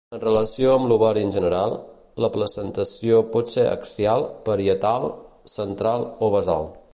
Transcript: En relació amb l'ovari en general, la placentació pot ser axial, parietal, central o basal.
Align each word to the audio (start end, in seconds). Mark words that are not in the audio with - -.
En 0.17 0.21
relació 0.21 0.69
amb 0.75 0.87
l'ovari 0.91 1.25
en 1.25 1.33
general, 1.35 1.75
la 2.25 2.29
placentació 2.37 3.19
pot 3.35 3.53
ser 3.55 3.67
axial, 3.75 4.27
parietal, 4.49 5.07
central 5.59 6.09
o 6.29 6.33
basal. 6.39 6.71